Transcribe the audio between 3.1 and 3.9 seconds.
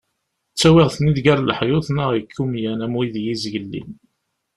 n yizgelli.